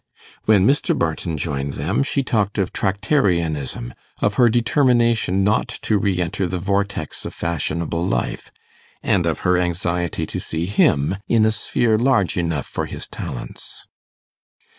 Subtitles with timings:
[0.45, 0.97] When Mr.
[0.97, 6.57] Barton joined them she talked of Tractarianism, of her determination not to re enter the
[6.57, 8.51] vortex of fashionable life,
[9.03, 13.85] and of her anxiety to see him in a sphere large enough for his talents.